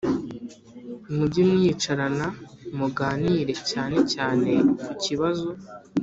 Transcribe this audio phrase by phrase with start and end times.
[1.15, 2.27] mujye mwicarana
[2.77, 4.51] muganire cyane cyane
[4.83, 5.49] ku kibazo